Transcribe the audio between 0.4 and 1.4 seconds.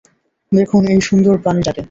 দেখুন এই সুন্দর